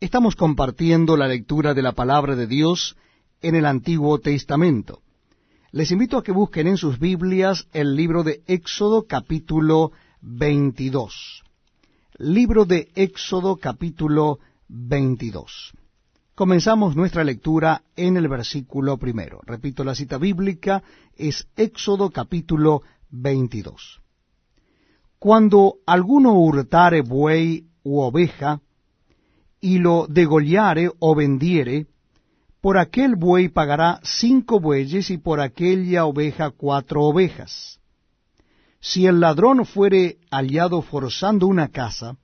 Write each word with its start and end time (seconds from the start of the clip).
Estamos 0.00 0.36
compartiendo 0.36 1.16
la 1.16 1.26
lectura 1.26 1.74
de 1.74 1.82
la 1.82 1.90
palabra 1.90 2.36
de 2.36 2.46
Dios 2.46 2.96
en 3.42 3.56
el 3.56 3.66
Antiguo 3.66 4.20
Testamento. 4.20 5.02
Les 5.72 5.90
invito 5.90 6.16
a 6.16 6.22
que 6.22 6.30
busquen 6.30 6.68
en 6.68 6.76
sus 6.76 7.00
Biblias 7.00 7.66
el 7.72 7.96
libro 7.96 8.22
de 8.22 8.40
Éxodo 8.46 9.08
capítulo 9.08 9.90
22. 10.20 11.42
Libro 12.18 12.64
de 12.64 12.92
Éxodo 12.94 13.56
capítulo 13.56 14.38
22. 14.68 15.72
Comenzamos 16.36 16.94
nuestra 16.94 17.24
lectura 17.24 17.82
en 17.96 18.16
el 18.16 18.28
versículo 18.28 18.98
primero. 18.98 19.40
Repito, 19.44 19.82
la 19.82 19.96
cita 19.96 20.16
bíblica 20.16 20.80
es 21.16 21.48
Éxodo 21.56 22.10
capítulo 22.10 22.82
22. 23.10 24.00
Cuando 25.18 25.78
alguno 25.86 26.34
hurtare 26.34 27.02
buey 27.02 27.66
u 27.82 27.98
oveja, 27.98 28.60
y 29.60 29.78
lo 29.78 30.06
degollare 30.08 30.90
o 30.98 31.14
vendiere, 31.14 31.86
por 32.60 32.78
aquel 32.78 33.16
buey 33.16 33.48
pagará 33.48 34.00
cinco 34.02 34.60
bueyes 34.60 35.10
y 35.10 35.18
por 35.18 35.40
aquella 35.40 36.04
oveja 36.04 36.50
cuatro 36.50 37.04
ovejas. 37.04 37.80
Si 38.80 39.06
el 39.06 39.20
ladrón 39.20 39.64
fuere 39.64 40.18
hallado 40.30 40.82
forzando 40.82 41.46
una 41.46 41.68
casa, 41.68 42.16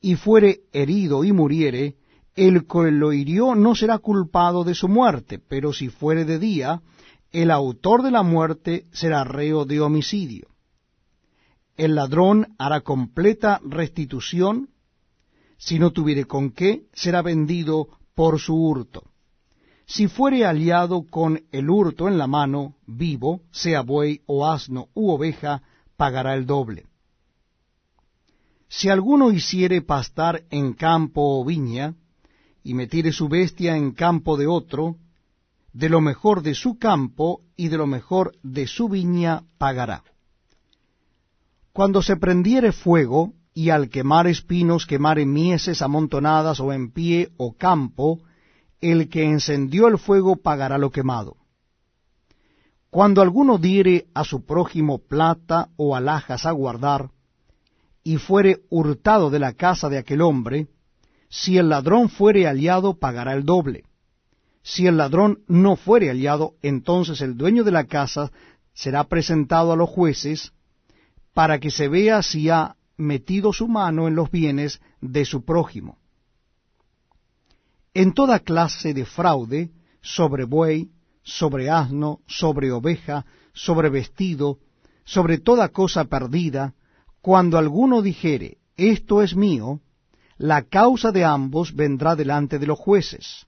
y 0.00 0.16
fuere 0.16 0.60
herido 0.72 1.24
y 1.24 1.32
muriere, 1.32 1.96
el 2.36 2.66
que 2.66 2.90
lo 2.90 3.12
hirió 3.14 3.54
no 3.54 3.74
será 3.74 3.98
culpado 3.98 4.62
de 4.62 4.74
su 4.74 4.86
muerte, 4.86 5.38
pero 5.38 5.72
si 5.72 5.88
fuere 5.88 6.26
de 6.26 6.38
día, 6.38 6.82
el 7.32 7.50
autor 7.50 8.02
de 8.02 8.10
la 8.10 8.22
muerte 8.22 8.86
será 8.92 9.24
reo 9.24 9.64
de 9.64 9.80
homicidio. 9.80 10.48
El 11.76 11.94
ladrón 11.94 12.54
hará 12.58 12.82
completa 12.82 13.60
restitución, 13.64 14.68
si 15.58 15.78
no 15.78 15.92
tuviere 15.92 16.24
con 16.24 16.50
qué, 16.50 16.86
será 16.92 17.22
vendido 17.22 17.88
por 18.14 18.38
su 18.38 18.54
hurto. 18.54 19.04
Si 19.86 20.08
fuere 20.08 20.46
aliado 20.46 21.04
con 21.08 21.42
el 21.52 21.68
hurto 21.68 22.08
en 22.08 22.16
la 22.16 22.26
mano, 22.26 22.76
vivo, 22.86 23.42
sea 23.50 23.82
buey 23.82 24.22
o 24.26 24.46
asno 24.46 24.88
u 24.94 25.10
oveja, 25.10 25.62
pagará 25.96 26.34
el 26.34 26.46
doble. 26.46 26.86
Si 28.68 28.88
alguno 28.88 29.30
hiciere 29.30 29.82
pastar 29.82 30.44
en 30.50 30.72
campo 30.72 31.38
o 31.38 31.44
viña, 31.44 31.94
y 32.64 32.72
metiere 32.72 33.12
su 33.12 33.28
bestia 33.28 33.76
en 33.76 33.92
campo 33.92 34.38
de 34.38 34.46
otro, 34.46 34.96
de 35.74 35.90
lo 35.90 36.00
mejor 36.00 36.42
de 36.42 36.54
su 36.54 36.78
campo 36.78 37.42
y 37.56 37.68
de 37.68 37.76
lo 37.76 37.86
mejor 37.86 38.32
de 38.42 38.66
su 38.66 38.88
viña 38.88 39.44
pagará. 39.58 40.02
Cuando 41.72 42.00
se 42.00 42.16
prendiere 42.16 42.72
fuego, 42.72 43.34
y 43.54 43.70
al 43.70 43.88
quemar 43.88 44.26
espinos 44.26 44.84
quemare 44.84 45.24
mieses 45.24 45.80
amontonadas 45.80 46.58
o 46.58 46.72
en 46.72 46.90
pie 46.90 47.30
o 47.36 47.56
campo, 47.56 48.20
el 48.80 49.08
que 49.08 49.22
encendió 49.24 49.86
el 49.86 49.96
fuego 49.98 50.36
pagará 50.36 50.76
lo 50.76 50.90
quemado. 50.90 51.36
Cuando 52.90 53.22
alguno 53.22 53.58
diere 53.58 54.06
a 54.12 54.24
su 54.24 54.44
prójimo 54.44 54.98
plata 54.98 55.68
o 55.76 55.94
alhajas 55.94 56.46
a 56.46 56.50
guardar, 56.50 57.10
y 58.02 58.18
fuere 58.18 58.60
hurtado 58.68 59.30
de 59.30 59.38
la 59.38 59.54
casa 59.54 59.88
de 59.88 59.98
aquel 59.98 60.20
hombre, 60.20 60.66
si 61.30 61.56
el 61.56 61.70
ladrón 61.70 62.10
fuere 62.10 62.46
aliado, 62.46 62.98
pagará 62.98 63.32
el 63.32 63.44
doble. 63.44 63.84
Si 64.62 64.86
el 64.86 64.98
ladrón 64.98 65.42
no 65.48 65.76
fuere 65.76 66.10
aliado, 66.10 66.54
entonces 66.60 67.20
el 67.22 67.36
dueño 67.36 67.64
de 67.64 67.72
la 67.72 67.84
casa 67.84 68.30
será 68.74 69.04
presentado 69.04 69.72
a 69.72 69.76
los 69.76 69.88
jueces 69.88 70.52
para 71.32 71.58
que 71.58 71.70
se 71.70 71.88
vea 71.88 72.22
si 72.22 72.50
ha 72.50 72.76
metido 72.96 73.52
su 73.52 73.68
mano 73.68 74.08
en 74.08 74.14
los 74.14 74.30
bienes 74.30 74.80
de 75.00 75.24
su 75.24 75.44
prójimo. 75.44 75.98
En 77.92 78.12
toda 78.12 78.40
clase 78.40 78.94
de 78.94 79.04
fraude, 79.04 79.70
sobre 80.00 80.44
buey, 80.44 80.90
sobre 81.22 81.70
asno, 81.70 82.20
sobre 82.26 82.72
oveja, 82.72 83.24
sobre 83.52 83.88
vestido, 83.88 84.58
sobre 85.04 85.38
toda 85.38 85.68
cosa 85.68 86.04
perdida, 86.04 86.74
cuando 87.20 87.56
alguno 87.56 88.02
dijere, 88.02 88.58
esto 88.76 89.22
es 89.22 89.34
mío, 89.36 89.80
la 90.36 90.62
causa 90.62 91.12
de 91.12 91.24
ambos 91.24 91.74
vendrá 91.74 92.16
delante 92.16 92.58
de 92.58 92.66
los 92.66 92.78
jueces, 92.78 93.46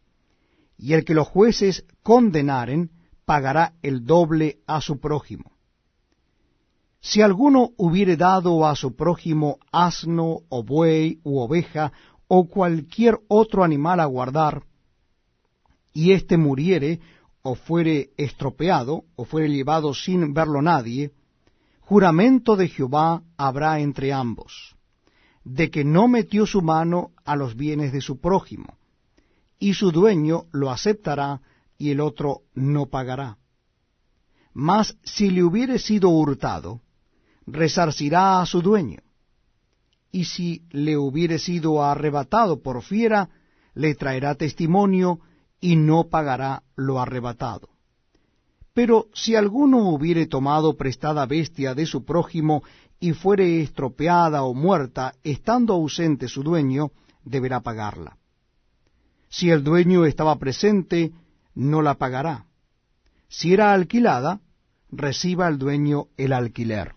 y 0.79 0.93
el 0.93 1.05
que 1.05 1.15
los 1.15 1.27
jueces 1.27 1.85
condenaren 2.03 2.91
pagará 3.25 3.75
el 3.83 4.05
doble 4.05 4.61
a 4.67 4.81
su 4.81 5.01
prójimo. 5.01 5.56
Si 7.09 7.23
alguno 7.23 7.71
hubiere 7.77 8.17
dado 8.17 8.67
a 8.67 8.75
su 8.75 8.97
prójimo 8.97 9.59
asno 9.71 10.41
o 10.49 10.65
buey 10.65 11.21
u 11.23 11.39
oveja 11.39 11.93
o 12.27 12.49
cualquier 12.49 13.21
otro 13.29 13.63
animal 13.63 14.01
a 14.01 14.07
guardar, 14.07 14.65
y 15.93 16.11
éste 16.11 16.37
muriere 16.37 16.99
o 17.43 17.55
fuere 17.55 18.11
estropeado 18.17 19.05
o 19.15 19.25
fuere 19.25 19.49
llevado 19.49 19.95
sin 19.95 20.35
verlo 20.35 20.61
nadie, 20.63 21.13
juramento 21.79 22.57
de 22.57 22.67
Jehová 22.67 23.23
habrá 23.37 23.79
entre 23.79 24.13
ambos, 24.13 24.75
de 25.45 25.71
que 25.71 25.85
no 25.85 26.09
metió 26.09 26.45
su 26.45 26.61
mano 26.61 27.13
a 27.25 27.37
los 27.37 27.55
bienes 27.55 27.93
de 27.93 28.01
su 28.01 28.21
prójimo, 28.21 28.79
y 29.61 29.75
su 29.75 29.93
dueño 29.93 30.47
lo 30.51 30.73
aceptará 30.73 31.41
y 31.79 31.93
el 31.93 32.01
otro 32.01 32.41
no 32.53 32.87
pagará. 32.87 33.39
Mas 34.53 34.97
si 35.05 35.31
le 35.31 35.45
hubiere 35.45 35.79
sido 35.79 36.09
hurtado, 36.09 36.81
resarcirá 37.47 38.41
a 38.41 38.47
su 38.47 38.63
dueño. 38.63 39.01
Y 40.11 40.25
si 40.25 40.63
le 40.71 40.97
hubiere 40.97 41.39
sido 41.39 41.83
arrebatado 41.83 42.63
por 42.63 42.83
fiera, 42.83 43.29
le 43.75 43.95
traerá 43.95 44.35
testimonio 44.35 45.21
y 45.61 45.77
no 45.77 46.05
pagará 46.05 46.63
lo 46.75 47.01
arrebatado. 47.01 47.69
Pero 48.73 49.07
si 49.15 49.35
alguno 49.35 49.89
hubiere 49.89 50.27
tomado 50.27 50.77
prestada 50.77 51.25
bestia 51.27 51.75
de 51.75 51.87
su 51.87 52.05
prójimo 52.05 52.63
y 53.01 53.13
fuere 53.13 53.63
estropeada 53.63 54.43
o 54.43 54.55
muerta, 54.55 55.15
estando 55.23 55.75
ausente 55.75 56.29
su 56.29 56.43
dueño, 56.43 56.93
deberá 57.25 57.61
pagarla. 57.61 58.17
Si 59.29 59.51
el 59.51 59.65
dueño 59.65 60.05
estaba 60.05 60.37
presente, 60.37 61.13
no 61.55 61.83
la 61.83 61.95
pagará. 61.95 62.47
Si 63.29 63.53
era 63.53 63.73
alquilada, 63.73 64.41
reciba 64.91 65.49
el 65.49 65.59
dueño 65.59 66.07
el 66.17 66.33
alquiler. 66.33 66.95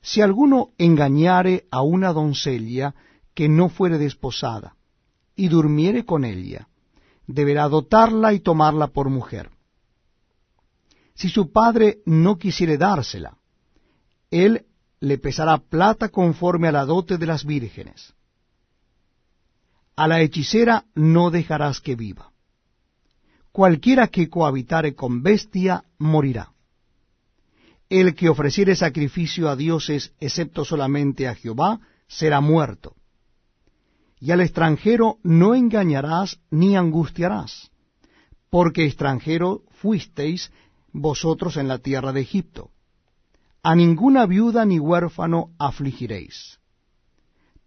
Si 0.00 0.20
alguno 0.20 0.70
engañare 0.78 1.66
a 1.70 1.82
una 1.82 2.12
doncella 2.12 2.94
que 3.34 3.48
no 3.48 3.68
fuere 3.68 3.98
desposada, 3.98 4.76
y 5.38 5.48
durmiere 5.48 6.04
con 6.04 6.24
ella, 6.24 6.68
deberá 7.26 7.68
dotarla 7.68 8.32
y 8.32 8.40
tomarla 8.40 8.88
por 8.88 9.08
mujer. 9.08 9.50
Si 11.14 11.28
su 11.28 11.52
padre 11.52 11.98
no 12.04 12.38
quisiere 12.38 12.76
dársela, 12.76 13.38
él 14.30 14.66
le 15.00 15.18
pesará 15.18 15.58
plata 15.58 16.08
conforme 16.08 16.68
a 16.68 16.72
la 16.72 16.84
dote 16.84 17.18
de 17.18 17.26
las 17.26 17.44
vírgenes. 17.44 18.14
A 19.94 20.08
la 20.08 20.20
hechicera 20.20 20.86
no 20.94 21.30
dejarás 21.30 21.80
que 21.80 21.94
viva. 21.94 22.32
Cualquiera 23.52 24.08
que 24.08 24.28
cohabitare 24.28 24.94
con 24.94 25.22
bestia 25.22 25.84
morirá 25.98 26.52
el 27.88 28.14
que 28.14 28.28
ofreciere 28.28 28.76
sacrificio 28.76 29.48
a 29.48 29.56
dioses, 29.56 30.12
excepto 30.20 30.64
solamente 30.64 31.26
a 31.26 31.34
Jehová, 31.34 31.80
será 32.06 32.40
muerto. 32.40 32.94
Y 34.20 34.30
al 34.30 34.40
extranjero 34.40 35.18
no 35.22 35.54
engañarás 35.54 36.40
ni 36.50 36.76
angustiarás, 36.76 37.70
porque 38.50 38.84
extranjero 38.84 39.62
fuisteis 39.70 40.50
vosotros 40.92 41.56
en 41.56 41.68
la 41.68 41.78
tierra 41.78 42.12
de 42.12 42.20
Egipto. 42.20 42.70
A 43.62 43.74
ninguna 43.74 44.26
viuda 44.26 44.64
ni 44.64 44.78
huérfano 44.78 45.50
afligiréis. 45.58 46.58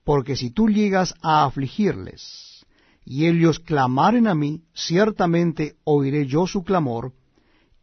Porque 0.03 0.35
si 0.35 0.51
tú 0.51 0.67
llegas 0.67 1.15
a 1.21 1.45
afligirles, 1.45 2.65
y 3.05 3.27
ellos 3.27 3.59
clamaren 3.59 4.27
a 4.27 4.35
mí, 4.35 4.63
ciertamente 4.73 5.75
oiré 5.83 6.27
yo 6.27 6.47
su 6.47 6.63
clamor, 6.63 7.13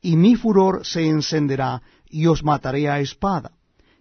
y 0.01 0.17
mi 0.17 0.37
furor 0.37 0.87
se 0.87 1.09
encenderá 1.09 1.83
y 2.09 2.27
os 2.27 2.43
mataré 2.43 2.89
a 2.89 3.01
espada, 3.01 3.53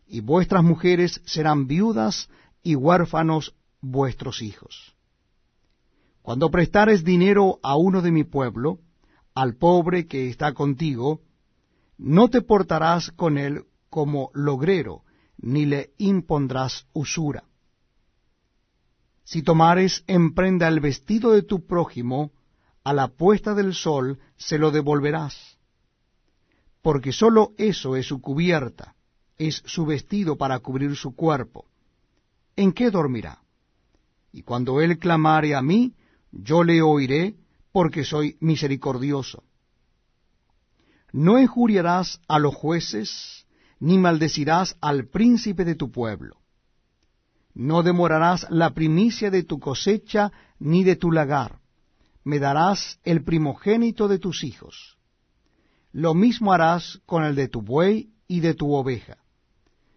y 0.07 0.21
vuestras 0.21 0.63
mujeres 0.63 1.21
serán 1.25 1.67
viudas 1.67 2.29
y 2.63 2.75
huérfanos 2.75 3.55
vuestros 3.81 4.41
hijos. 4.41 4.95
Cuando 6.21 6.51
prestares 6.51 7.03
dinero 7.03 7.59
a 7.63 7.75
uno 7.77 8.01
de 8.01 8.11
mi 8.11 8.23
pueblo, 8.23 8.79
al 9.33 9.55
pobre 9.55 10.07
que 10.07 10.29
está 10.29 10.53
contigo, 10.53 11.21
no 11.97 12.29
te 12.29 12.41
portarás 12.41 13.11
con 13.11 13.37
él 13.37 13.65
como 13.89 14.29
logrero, 14.33 15.03
ni 15.37 15.65
le 15.65 15.91
impondrás 15.97 16.87
usura. 16.93 17.43
Si 19.23 19.41
tomares 19.43 20.03
en 20.07 20.33
prenda 20.33 20.67
el 20.67 20.79
vestido 20.79 21.31
de 21.31 21.43
tu 21.43 21.65
prójimo, 21.65 22.31
a 22.83 22.93
la 22.93 23.09
puesta 23.09 23.53
del 23.53 23.73
sol 23.73 24.19
se 24.37 24.57
lo 24.57 24.71
devolverás 24.71 25.56
porque 26.81 27.11
sólo 27.11 27.51
eso 27.57 27.95
es 27.95 28.05
su 28.05 28.21
cubierta, 28.21 28.95
es 29.37 29.61
su 29.65 29.85
vestido 29.85 30.37
para 30.37 30.59
cubrir 30.59 30.95
su 30.95 31.15
cuerpo. 31.15 31.65
¿En 32.55 32.71
qué 32.71 32.89
dormirá? 32.89 33.41
y 34.37 34.43
cuando 34.43 34.81
él 34.81 34.99
clamare 34.99 35.55
a 35.55 35.63
mí, 35.63 35.95
yo 36.31 36.63
le 36.63 36.81
oiré, 36.83 37.35
porque 37.71 38.03
soy 38.03 38.37
misericordioso. 38.39 39.43
No 41.11 41.39
injuriarás 41.39 42.21
a 42.27 42.37
los 42.37 42.53
jueces, 42.53 43.47
ni 43.79 43.97
maldecirás 43.97 44.75
al 44.79 45.07
príncipe 45.07 45.65
de 45.65 45.73
tu 45.73 45.91
pueblo. 45.91 46.37
No 47.55 47.81
demorarás 47.81 48.45
la 48.51 48.75
primicia 48.75 49.31
de 49.31 49.41
tu 49.41 49.59
cosecha 49.59 50.31
ni 50.59 50.83
de 50.83 50.95
tu 50.95 51.11
lagar. 51.11 51.59
Me 52.23 52.37
darás 52.37 52.99
el 53.03 53.23
primogénito 53.23 54.07
de 54.07 54.19
tus 54.19 54.43
hijos. 54.43 54.96
Lo 55.97 56.13
mismo 56.13 56.53
harás 56.53 57.01
con 57.07 57.23
el 57.23 57.33
de 57.33 57.47
tu 57.47 57.63
buey 57.63 58.11
y 58.27 58.41
de 58.41 58.53
tu 58.53 58.71
oveja. 58.75 59.17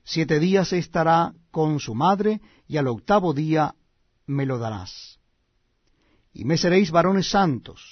Siete 0.03 0.41
días 0.41 0.73
estará 0.73 1.35
con 1.51 1.79
su 1.79 1.95
madre, 1.95 2.41
y 2.67 2.79
al 2.79 2.87
octavo 2.87 3.35
día 3.35 3.75
me 4.25 4.47
lo 4.47 4.57
darás. 4.57 5.19
Y 6.33 6.47
me 6.47 6.57
seréis 6.57 6.91
varones 6.91 7.29
santos, 7.29 7.83